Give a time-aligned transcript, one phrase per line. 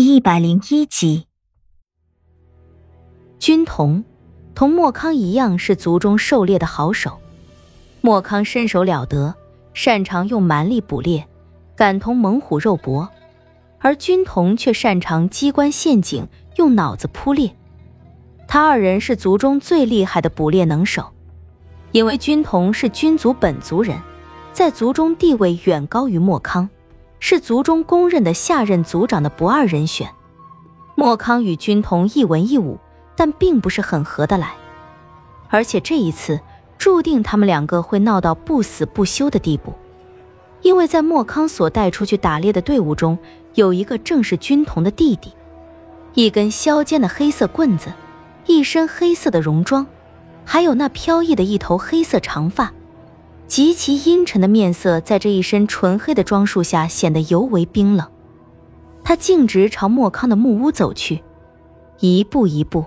[0.00, 1.26] 第一百零一集，
[3.40, 4.04] 军童
[4.54, 7.18] 同莫康一样是族中狩猎的好手。
[8.00, 9.34] 莫康身手了得，
[9.74, 11.26] 擅长用蛮力捕猎，
[11.74, 13.08] 感同猛虎肉搏；
[13.80, 17.56] 而君童却擅长机关陷阱，用脑子扑猎。
[18.46, 21.12] 他二人是族中最厉害的捕猎能手，
[21.90, 24.00] 因为君童是君族本族人，
[24.52, 26.70] 在族中地位远高于莫康。
[27.20, 30.08] 是族中公认的下任族长的不二人选。
[30.94, 32.78] 莫康与君同一文一武，
[33.16, 34.54] 但并不是很合得来。
[35.48, 36.40] 而且这一次
[36.76, 39.72] 注定他们两个会闹到不死不休的地步，
[40.62, 43.18] 因为在莫康所带出去打猎的队伍中，
[43.54, 45.32] 有一个正是君童的弟弟，
[46.14, 47.92] 一根削尖的黑色棍子，
[48.46, 49.86] 一身黑色的戎装，
[50.44, 52.72] 还有那飘逸的一头黑色长发。
[53.48, 58.06] 极其阴沉的面色，在这一身纯黑的装束下显得尤为冰冷。
[59.02, 61.22] 他径直朝莫康的木屋走去，
[61.98, 62.84] 一步一步，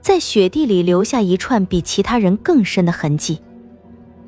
[0.00, 3.42] 在雪地里留下一串比其他人更深的痕迹。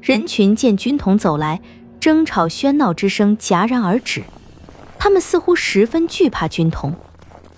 [0.02, 1.62] 人群见军统走来，
[1.98, 4.22] 争吵喧闹之声戛然而止。
[4.98, 6.94] 他们似乎十分惧怕军统，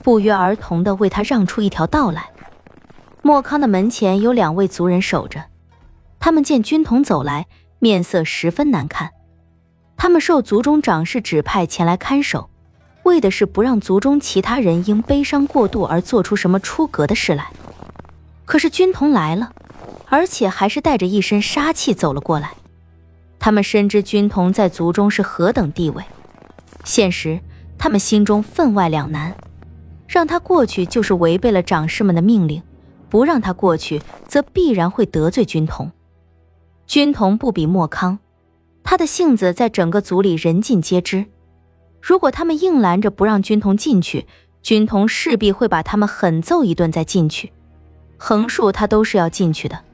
[0.00, 2.30] 不约而同地为他让出一条道来。
[3.20, 5.42] 莫康的门前有两位族人守着，
[6.20, 7.48] 他们见军统走来。
[7.82, 9.10] 面色十分难看，
[9.96, 12.48] 他们受族中长士指派前来看守，
[13.02, 17.50] 为的是不让族中其他人因悲伤过度而做出什么出格的事来。
[18.44, 19.52] 可是军童来了，
[20.08, 22.52] 而且还是带着一身杀气走了过来。
[23.40, 26.04] 他们深知军童在族中是何等地位，
[26.84, 27.40] 现时
[27.76, 29.34] 他们心中分外两难：
[30.06, 32.62] 让他过去就是违背了长士们的命令，
[33.10, 35.90] 不让他过去则必然会得罪军童。
[36.86, 38.18] 军童不比莫康，
[38.82, 41.24] 他的性子在整个族里人尽皆知。
[42.00, 44.26] 如果他们硬拦着不让军童进去，
[44.60, 47.52] 军童势必会把他们狠揍一顿再进去。
[48.18, 49.84] 横竖他都是要进去的，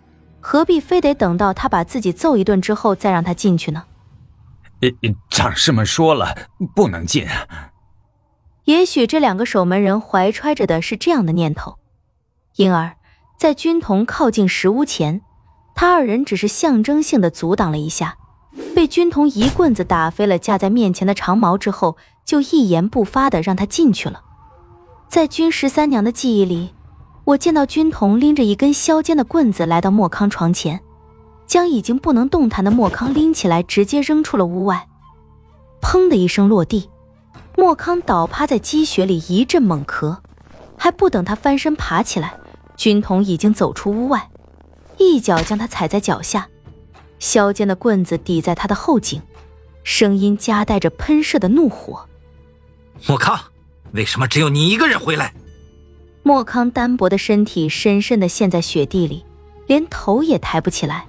[0.41, 3.85] 何必非得等到他把自己揍一顿之后再让他进去呢？
[4.81, 4.89] 呃，
[5.31, 6.35] 长士们说了
[6.75, 7.27] 不能进。
[8.65, 11.79] 也许这两个守门人怀揣着的是这样的念头，
[12.57, 12.97] 因而，
[13.39, 15.23] 在军童靠近石屋前。
[15.81, 18.17] 他二人只是象征性的阻挡了一下，
[18.75, 24.23] 被军童一棍子打飞了架在面前的长矛之后，就一言不发的让他进去了。
[25.09, 26.75] 在军十三娘的记忆里，
[27.23, 30.81] 我见到军童拎着一根削尖的棍子来到莫康床前，
[31.47, 34.89] 将已经不能动弹的莫康拎起来，直接扔出了屋外。
[35.81, 36.91] 砰的一声落地，
[37.57, 40.17] 莫康倒趴在积雪里一阵猛咳，
[40.77, 42.35] 还不等他翻身爬起来，
[42.77, 44.29] 军童已经走出屋外。
[44.99, 46.49] 一脚将他踩在脚下，
[47.19, 49.23] 削尖的棍子抵在他的后颈，
[49.85, 52.05] 声音夹带着喷射的怒火。
[53.07, 53.39] 莫康，
[53.93, 55.33] 为什么只有你一个人回来？
[56.25, 59.25] 莫康单薄的身体深深的陷在雪地里，
[59.67, 61.07] 连头也抬不起来。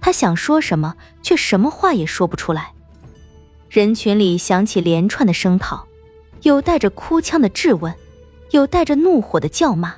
[0.00, 2.72] 他想说什么，却什么话也说不出来。
[3.70, 5.86] 人群里响起连串的声讨，
[6.42, 7.94] 有带着哭腔的质问，
[8.50, 9.94] 有带着怒火的叫骂。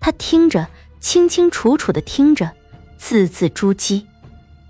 [0.00, 0.66] 他听着。
[1.06, 2.50] 清清楚楚的听着，
[2.98, 4.04] 字字珠玑。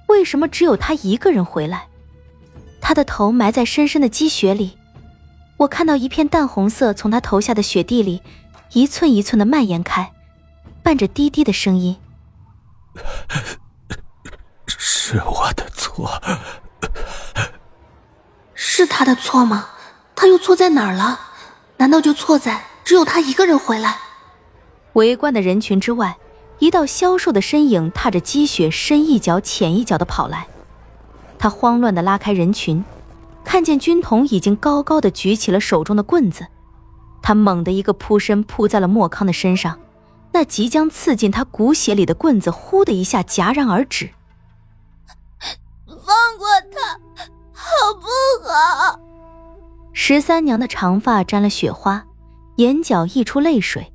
[0.09, 1.89] 为什么只有他一个人回来？
[2.79, 4.77] 他的头埋在深深的积雪里，
[5.57, 8.21] 我看到一片淡红色从他头下的雪地里
[8.73, 10.13] 一寸一寸的蔓延开，
[10.83, 11.97] 伴着低低的声音
[14.69, 16.21] ：“是我的错。”
[18.53, 19.71] 是他的错吗？
[20.15, 21.19] 他又错在哪儿了？
[21.79, 23.97] 难道就错在只有他一个人回来？
[24.93, 26.15] 围观的人群之外。
[26.59, 30.49] 一道消瘦的身影踏着积雪，深一脚浅一脚的跑来。
[31.39, 32.83] 他慌乱的拉开人群，
[33.45, 36.47] 看见军统已经高高的举起了手中的棍子，
[37.21, 39.79] 他猛地一个扑身扑在了莫康的身上，
[40.33, 44.11] 那即将刺进他骨血里的棍子，呼的一下戛然而止。
[45.87, 45.97] 放
[46.39, 46.99] 过他，
[47.53, 48.99] 好不好？
[49.93, 52.07] 十三娘的长发沾了雪花，
[52.57, 53.93] 眼角溢出泪水，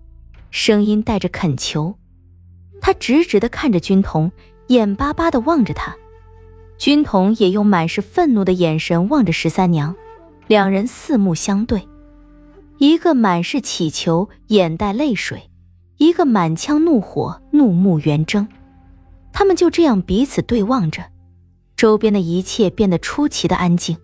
[0.52, 1.96] 声音带着恳求。
[2.82, 4.32] 他直直的看着军童，
[4.68, 5.96] 眼巴巴的望着他，
[6.78, 9.96] 军童也用满是愤怒的眼神望着十三娘，
[10.48, 11.88] 两人四目相对，
[12.80, 15.38] 一个满是乞求，眼带泪水；
[15.98, 18.48] 一个满腔怒火，怒目圆睁。
[19.32, 21.04] 他们就这样彼此对望着，
[21.78, 23.96] 周边的一切变得出奇的安静，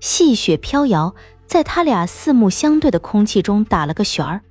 [0.00, 1.14] 细雪飘摇，
[1.46, 4.42] 在他俩四目相对的空气中打了个旋儿，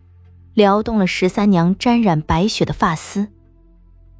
[0.55, 3.27] 撩动了十三娘沾染白雪的发丝。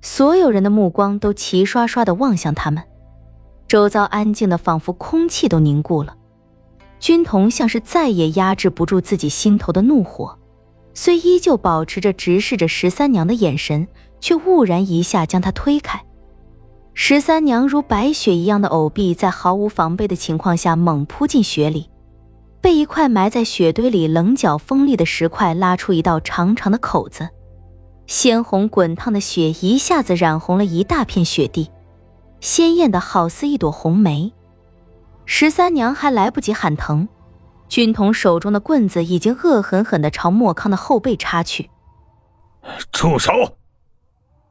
[0.05, 2.83] 所有人的目光都齐刷刷地望向他们，
[3.67, 6.15] 周遭安静的仿佛空气都凝固了。
[6.99, 10.37] 军统像是再也压制不住自己心头的怒火，
[10.93, 13.87] 虽依旧保持着直视着十三娘的眼神，
[14.19, 15.99] 却兀然一下将她推开。
[16.93, 21.89] 十三娘如白雪一样的藕臂在毫无防备的情况下猛扑进雪里，
[22.61, 27.27] 被一块埋在雪堆里棱角锋利的石块拉出一道长长的口子，
[28.07, 31.71] 鲜红滚烫的血一下子染红了一大片雪地，
[32.39, 34.31] 鲜艳的好似一朵红梅。
[35.25, 37.07] 十三娘还来不及喊疼，
[37.67, 41.71] 军统手中的棍子已经恶狠狠地朝莫康的后背插去。
[42.91, 43.57] 住手！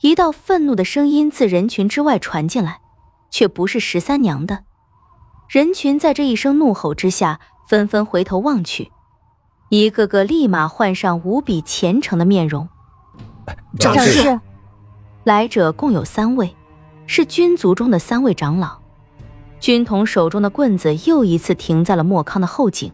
[0.00, 2.80] 一道愤怒的声音自人群之外传进来，
[3.30, 4.64] 却不是十三娘的。
[5.48, 8.90] 人群在这一声怒吼之下，纷纷回头望去，
[9.68, 12.68] 一个个立马换上无比虔诚的面容。
[13.78, 14.40] 长士，
[15.24, 16.54] 来者共有三位，
[17.06, 18.78] 是军族中的三位长老。
[19.60, 22.92] 军统手中的棍子又一次停在了莫康的后颈，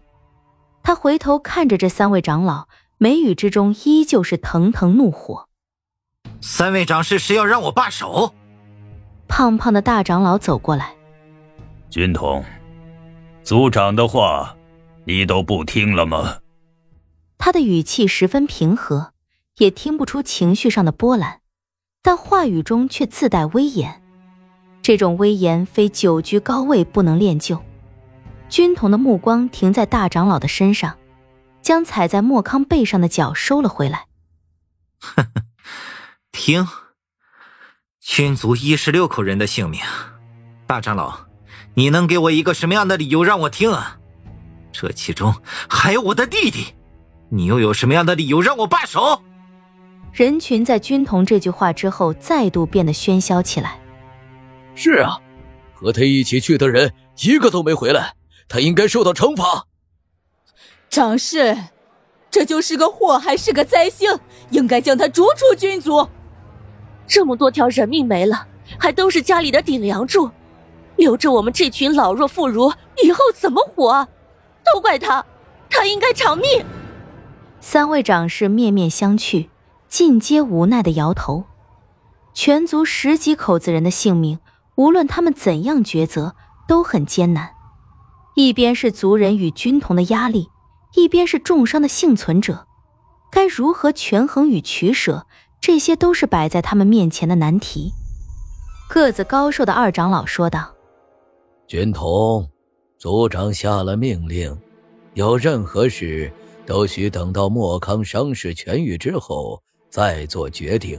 [0.82, 2.68] 他回头看着这三位长老，
[2.98, 5.48] 眉宇之中依旧是腾腾怒火。
[6.40, 8.32] 三位长士是要让我罢手？
[9.26, 10.94] 胖胖的大长老走过来，
[11.88, 12.44] 军统，
[13.42, 14.56] 族长的话，
[15.04, 16.38] 你都不听了吗？
[17.38, 19.09] 他的语气十分平和，
[19.60, 21.40] 也听不出情绪上的波澜，
[22.02, 24.02] 但话语中却自带威严。
[24.80, 27.62] 这种威严非久居高位不能练就。
[28.48, 30.96] 军统的目光停在大长老的身上，
[31.60, 34.06] 将踩在莫康背上的脚收了回来。
[34.98, 35.30] 呵呵，
[36.32, 36.66] 听，
[38.00, 39.82] 军族一十六口人的性命，
[40.66, 41.26] 大长老，
[41.74, 43.98] 你能给我一个什么样的理由让我听啊？
[44.72, 45.34] 这其中
[45.68, 46.74] 还有我的弟弟，
[47.28, 49.22] 你又有什么样的理由让我罢手？
[50.12, 53.78] 人群在军统这句话之后再度变得喧嚣起来。
[54.74, 55.20] 是啊，
[55.72, 56.92] 和他一起去的人
[57.22, 58.14] 一个都没回来，
[58.48, 59.66] 他应该受到惩罚。
[60.88, 61.56] 长士，
[62.30, 64.18] 这就是个祸害，是个灾星，
[64.50, 66.08] 应该将他逐出军族。
[67.06, 68.46] 这么多条人命没了，
[68.78, 70.30] 还都是家里的顶梁柱，
[70.96, 72.74] 留着我们这群老弱妇孺
[73.04, 74.08] 以后怎么活？
[74.72, 75.24] 都怪他，
[75.68, 76.64] 他应该偿命。
[77.60, 79.48] 三位长士面面相觑，
[79.90, 81.44] 尽皆无奈的摇头。
[82.32, 84.38] 全族十几口子人的性命。
[84.76, 86.34] 无论他们怎样抉择，
[86.66, 87.50] 都很艰难。
[88.34, 90.48] 一边是族人与军统的压力，
[90.94, 92.66] 一边是重伤的幸存者，
[93.30, 95.26] 该如何权衡与取舍？
[95.60, 97.92] 这些都是摆在他们面前的难题。
[98.88, 100.74] 个子高瘦的二长老说道
[101.68, 102.48] ：“军统，
[102.96, 104.56] 族长下了命令，
[105.12, 106.32] 有任何事
[106.64, 110.98] 都需等到莫康伤势痊愈之后再做决定。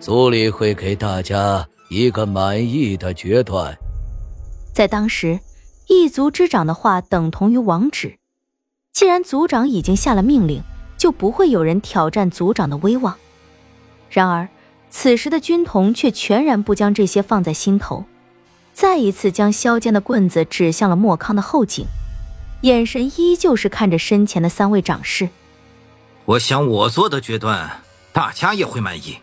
[0.00, 3.76] 族里会给大家。”一个满意的决断。
[4.72, 5.40] 在当时，
[5.88, 8.16] 一族之长的话等同于王旨。
[8.92, 10.62] 既然族长已经下了命令，
[10.96, 13.16] 就不会有人挑战族长的威望。
[14.08, 14.48] 然而，
[14.88, 18.04] 此时的军统却全然不将这些放在心头，
[18.72, 21.86] 再一次将削尖的棍子指向了莫康的后颈，
[22.60, 25.28] 眼神依旧是看着身前的三位长士。
[26.24, 27.82] 我想，我做的决断，
[28.20, 29.16] 大家也会满意。